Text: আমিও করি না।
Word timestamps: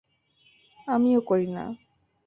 আমিও 0.87 1.19
করি 1.21 1.47
না। 1.55 1.65